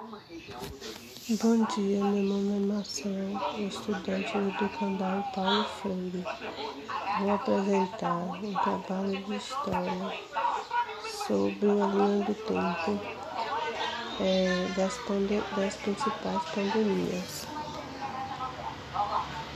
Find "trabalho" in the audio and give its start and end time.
8.62-9.24